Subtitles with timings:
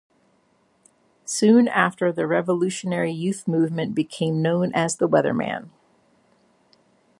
[1.25, 5.69] Soon after the Revolutionary Youth Movement became known as the Weatherman.